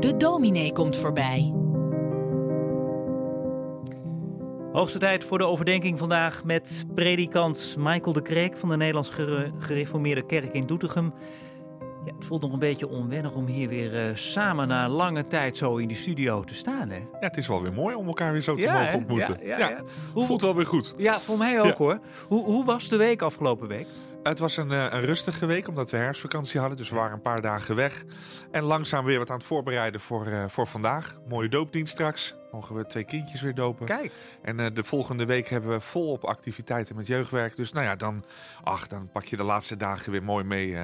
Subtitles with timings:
[0.00, 1.52] De dominee komt voorbij.
[4.72, 9.10] Hoogste tijd voor de overdenking vandaag met predikant Michael de Kreek van de Nederlands
[9.58, 11.14] Gereformeerde Kerk in Doetinchem.
[12.04, 15.56] Ja, het voelt nog een beetje onwennig om hier weer uh, samen na lange tijd
[15.56, 16.88] zo in de studio te staan.
[16.90, 16.96] Hè?
[16.96, 19.38] Ja, het is wel weer mooi om elkaar weer zo te mogen ontmoeten.
[19.42, 19.82] Ja, ja, ja.
[20.12, 20.94] Hoe, voelt wel weer goed.
[20.96, 22.00] Ja, voor mij ook hoor.
[22.28, 23.86] Hoe, hoe was de week afgelopen week?
[24.22, 26.78] Het was een, eh, een, rustige week, omdat we herfstvakantie hadden.
[26.78, 28.04] Dus we waren een paar dagen weg.
[28.50, 31.16] En langzaam weer wat aan het voorbereiden voor, uh, voor vandaag.
[31.28, 32.34] Mooie doopdienst straks.
[32.52, 33.86] Mogen we twee kindjes weer dopen.
[33.86, 34.12] Kijk.
[34.42, 37.56] En uh, de volgende week hebben we volop activiteiten met jeugdwerk.
[37.56, 38.24] Dus nou ja, dan,
[38.62, 40.76] ach, dan pak je de laatste dagen weer mooi mee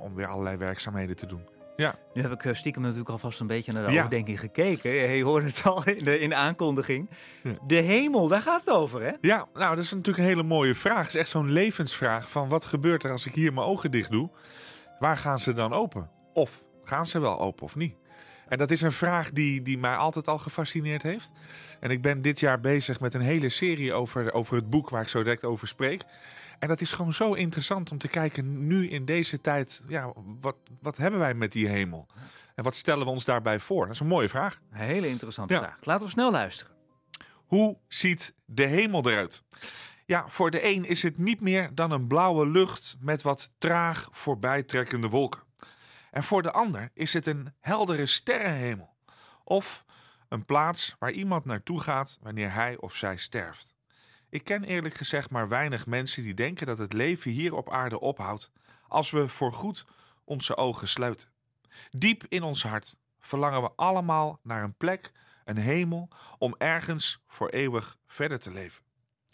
[0.00, 1.51] om weer allerlei werkzaamheden te doen.
[1.76, 1.94] Ja.
[2.14, 3.98] Nu heb ik eh, stiekem natuurlijk alvast een beetje naar de ja.
[3.98, 4.90] overdenking gekeken.
[4.90, 7.10] Je hoorde het al in de, in de aankondiging.
[7.66, 9.12] De hemel, daar gaat het over, hè?
[9.20, 10.98] Ja, nou, dat is natuurlijk een hele mooie vraag.
[10.98, 14.10] Het is echt zo'n levensvraag van wat gebeurt er als ik hier mijn ogen dicht
[14.10, 14.30] doe?
[14.98, 16.10] Waar gaan ze dan open?
[16.32, 17.96] Of gaan ze wel open of niet?
[18.48, 21.32] En dat is een vraag die, die mij altijd al gefascineerd heeft.
[21.80, 25.02] En ik ben dit jaar bezig met een hele serie over, over het boek waar
[25.02, 26.02] ik zo direct over spreek.
[26.58, 29.82] En dat is gewoon zo interessant om te kijken nu in deze tijd.
[29.86, 32.06] Ja, wat, wat hebben wij met die hemel?
[32.54, 33.84] En wat stellen we ons daarbij voor?
[33.84, 34.60] Dat is een mooie vraag.
[34.70, 35.78] Een hele interessante vraag.
[35.80, 36.72] Laten we snel luisteren.
[37.34, 39.42] Hoe ziet de hemel eruit?
[40.06, 44.08] Ja, voor de een is het niet meer dan een blauwe lucht met wat traag
[44.10, 45.40] voorbijtrekkende wolken.
[46.12, 48.94] En voor de ander is het een heldere sterrenhemel.
[49.44, 49.84] Of
[50.28, 53.74] een plaats waar iemand naartoe gaat wanneer hij of zij sterft.
[54.28, 58.00] Ik ken eerlijk gezegd maar weinig mensen die denken dat het leven hier op aarde
[58.00, 58.50] ophoudt
[58.88, 59.84] als we voorgoed
[60.24, 61.28] onze ogen sluiten.
[61.90, 65.12] Diep in ons hart verlangen we allemaal naar een plek,
[65.44, 68.84] een hemel, om ergens voor eeuwig verder te leven.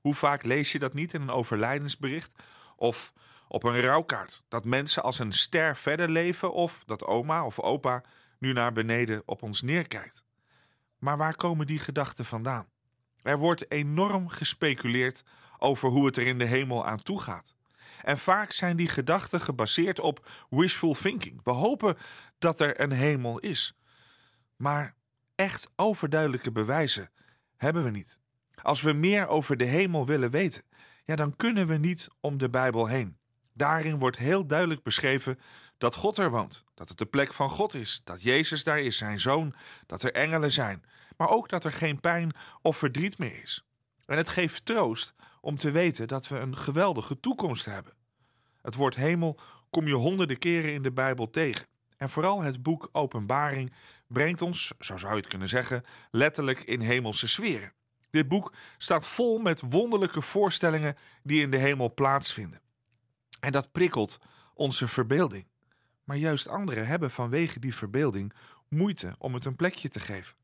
[0.00, 2.42] Hoe vaak lees je dat niet in een overlijdensbericht
[2.76, 3.12] of
[3.50, 4.42] op een rouwkaart?
[4.48, 8.02] Dat mensen als een ster verder leven of dat oma of opa
[8.38, 10.24] nu naar beneden op ons neerkijkt.
[10.98, 12.66] Maar waar komen die gedachten vandaan?
[13.22, 15.22] Er wordt enorm gespeculeerd
[15.58, 17.54] over hoe het er in de hemel aan toe gaat.
[18.02, 21.40] En vaak zijn die gedachten gebaseerd op wishful thinking.
[21.44, 21.96] We hopen
[22.38, 23.74] dat er een hemel is.
[24.56, 24.94] Maar
[25.34, 27.10] echt overduidelijke bewijzen
[27.56, 28.18] hebben we niet.
[28.62, 30.62] Als we meer over de hemel willen weten,
[31.04, 33.19] ja, dan kunnen we niet om de Bijbel heen.
[33.60, 35.38] Daarin wordt heel duidelijk beschreven
[35.78, 38.96] dat God er woont, dat het de plek van God is, dat Jezus daar is,
[38.96, 39.54] zijn zoon,
[39.86, 40.84] dat er engelen zijn,
[41.16, 42.32] maar ook dat er geen pijn
[42.62, 43.64] of verdriet meer is.
[44.06, 47.92] En het geeft troost om te weten dat we een geweldige toekomst hebben.
[48.62, 49.38] Het woord hemel
[49.70, 51.66] kom je honderden keren in de Bijbel tegen.
[51.96, 53.72] En vooral het boek Openbaring
[54.06, 57.72] brengt ons, zo zou je het kunnen zeggen, letterlijk in hemelse sferen.
[58.10, 62.60] Dit boek staat vol met wonderlijke voorstellingen die in de hemel plaatsvinden.
[63.40, 64.18] En dat prikkelt
[64.54, 65.46] onze verbeelding.
[66.04, 68.32] Maar juist anderen hebben vanwege die verbeelding
[68.68, 70.36] moeite om het een plekje te geven.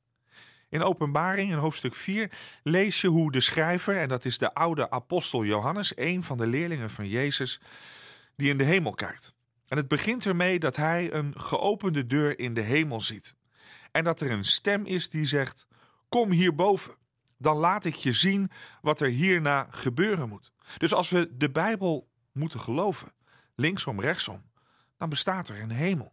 [0.69, 2.31] In Openbaring, in hoofdstuk 4,
[2.63, 6.47] lees je hoe de schrijver, en dat is de oude apostel Johannes, een van de
[6.47, 7.61] leerlingen van Jezus,
[8.37, 9.35] die in de hemel kijkt.
[9.67, 13.35] En het begint ermee dat hij een geopende deur in de hemel ziet.
[13.93, 15.67] En dat er een stem is die zegt:
[16.09, 16.95] Kom hierboven,
[17.39, 18.51] dan laat ik je zien
[18.83, 20.53] wat er hierna gebeuren moet.
[20.79, 23.13] Dus als we de Bijbel moeten geloven,
[23.55, 24.51] linksom, rechtsom,
[24.97, 26.13] dan bestaat er een hemel.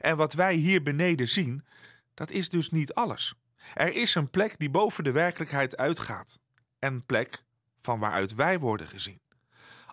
[0.00, 1.66] En wat wij hier beneden zien,
[2.14, 3.34] dat is dus niet alles.
[3.74, 6.38] Er is een plek die boven de werkelijkheid uitgaat.
[6.78, 7.44] En een plek
[7.80, 9.20] van waaruit wij worden gezien.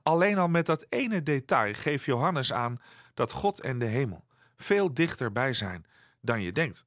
[0.03, 2.81] Alleen al met dat ene detail geeft Johannes aan
[3.13, 4.25] dat God en de hemel
[4.55, 5.85] veel dichterbij zijn
[6.21, 6.85] dan je denkt.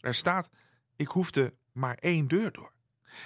[0.00, 0.50] Er staat:
[0.96, 2.72] Ik hoefde maar één deur door.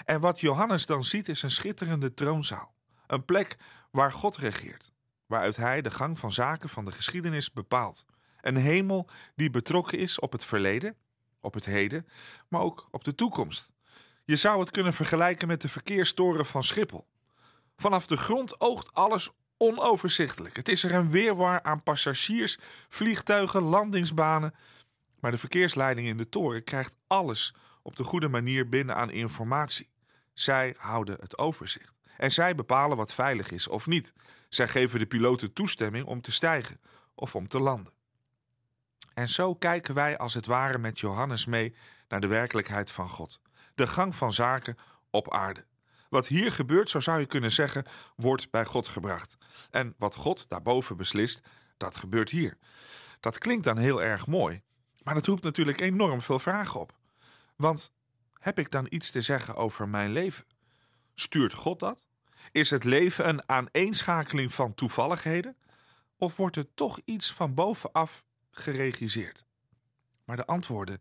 [0.04, 2.74] En wat Johannes dan ziet is een schitterende troonzaal.
[3.06, 3.56] Een plek
[3.90, 4.91] waar God regeert,
[5.32, 8.04] waaruit hij de gang van zaken van de geschiedenis bepaalt.
[8.40, 10.96] Een hemel die betrokken is op het verleden
[11.40, 12.06] op het heden,
[12.48, 13.70] maar ook op de toekomst.
[14.24, 17.06] Je zou het kunnen vergelijken met de verkeerstoren van Schiphol.
[17.76, 20.56] Vanaf de grond oogt alles onoverzichtelijk.
[20.56, 24.54] Het is er een weerwar aan passagiers, vliegtuigen, landingsbanen.
[25.20, 29.90] Maar de verkeersleiding in de toren krijgt alles op de goede manier binnen aan informatie.
[30.32, 32.01] Zij houden het overzicht.
[32.16, 34.12] En zij bepalen wat veilig is of niet.
[34.48, 36.80] Zij geven de piloten toestemming om te stijgen
[37.14, 37.92] of om te landen.
[39.14, 41.74] En zo kijken wij als het ware met Johannes mee
[42.08, 43.40] naar de werkelijkheid van God.
[43.74, 44.76] De gang van zaken
[45.10, 45.64] op aarde.
[46.08, 47.86] Wat hier gebeurt, zo zou je kunnen zeggen,
[48.16, 49.36] wordt bij God gebracht.
[49.70, 51.40] En wat God daarboven beslist,
[51.76, 52.58] dat gebeurt hier.
[53.20, 54.62] Dat klinkt dan heel erg mooi,
[55.02, 56.98] maar dat roept natuurlijk enorm veel vragen op.
[57.56, 57.92] Want
[58.38, 60.44] heb ik dan iets te zeggen over mijn leven?
[61.14, 62.06] Stuurt God dat?
[62.52, 65.56] Is het leven een aaneenschakeling van toevalligheden?
[66.16, 69.44] Of wordt er toch iets van bovenaf geregisseerd?
[70.24, 71.00] Maar de antwoorden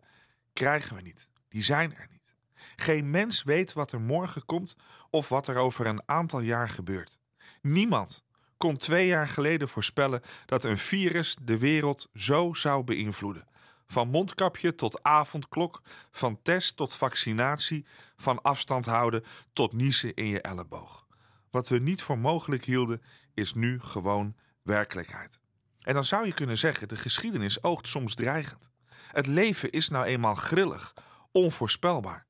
[0.54, 1.28] krijgen we niet.
[1.50, 2.36] Die zijn er niet.
[2.76, 4.76] Geen mens weet wat er morgen komt
[5.10, 7.20] of wat er over een aantal jaar gebeurt.
[7.62, 8.24] Niemand
[8.58, 13.48] kon twee jaar geleden voorspellen dat een virus de wereld zo zou beïnvloeden.
[13.92, 17.86] Van mondkapje tot avondklok, van test tot vaccinatie,
[18.16, 19.24] van afstand houden
[19.54, 21.08] tot niezen in je elleboog.
[21.50, 23.02] Wat we niet voor mogelijk hielden,
[23.34, 25.40] is nu gewoon werkelijkheid.
[25.82, 28.72] En dan zou je kunnen zeggen: de geschiedenis oogt soms dreigend.
[29.08, 30.94] Het leven is nou eenmaal grillig,
[31.32, 32.26] onvoorspelbaar.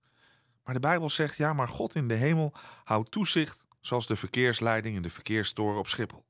[0.64, 2.54] Maar de Bijbel zegt: ja, maar God in de hemel
[2.84, 6.26] houdt toezicht, zoals de verkeersleiding in de verkeerstoren op Schiphol.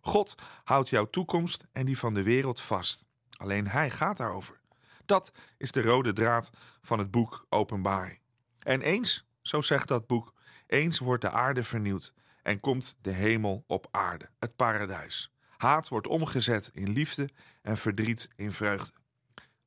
[0.00, 0.34] God
[0.64, 3.04] houdt jouw toekomst en die van de wereld vast.
[3.36, 4.62] Alleen Hij gaat daarover.
[5.06, 6.50] Dat is de rode draad
[6.82, 8.20] van het boek Openbaring.
[8.58, 10.34] En eens, zo zegt dat boek,
[10.66, 15.32] eens wordt de aarde vernieuwd en komt de hemel op aarde, het paradijs.
[15.56, 17.28] Haat wordt omgezet in liefde
[17.62, 18.92] en verdriet in vreugde.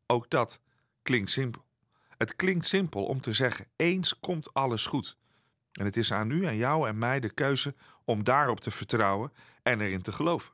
[0.06, 0.62] Ook dat
[1.01, 1.66] klinkt simpel.
[2.18, 5.18] Het klinkt simpel om te zeggen: eens komt alles goed.
[5.72, 7.75] En het is aan u en jou en mij de keuze
[8.06, 9.31] om daarop te vertrouwen
[9.63, 10.54] en erin te geloven.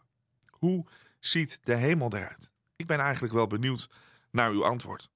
[0.50, 0.88] Hoe
[1.20, 2.54] ziet de hemel eruit?
[2.76, 3.90] Ik ben eigenlijk wel benieuwd
[4.34, 5.10] naar uw antwoord.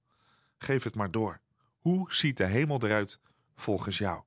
[0.58, 1.40] Geef het maar door.
[1.78, 3.20] Hoe ziet de hemel eruit
[3.56, 4.22] volgens jou?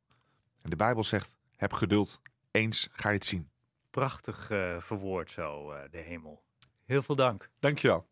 [0.62, 2.22] En de Bijbel zegt: heb geduld,
[2.52, 3.50] eens ga je het zien.
[3.90, 6.44] Prachtig uh, verwoord zo, uh, de hemel.
[6.86, 7.50] Heel veel dank.
[7.60, 8.08] Dankjewel.